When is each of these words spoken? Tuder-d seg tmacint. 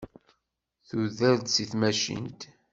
Tuder-d 0.87 1.45
seg 1.55 1.67
tmacint. 1.71 2.41